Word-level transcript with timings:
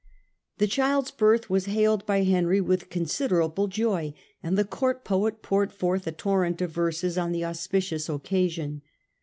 The 0.57 0.65
child's 0.65 1.11
birth 1.11 1.47
was 1.47 1.65
hailed 1.65 2.07
by 2.07 2.23
Henry 2.23 2.59
with 2.59 2.89
consider 2.89 3.43
able 3.43 3.67
joy 3.67 4.15
and 4.41 4.57
the 4.57 4.65
court 4.65 5.05
poet 5.05 5.43
poured 5.43 5.71
forth 5.71 6.07
a 6.07 6.11
torrent 6.11 6.59
of 6.59 6.71
verses 6.71 7.19
on 7.19 7.33
the 7.33 7.45
auspicious 7.45 8.09
occasion. 8.09 8.81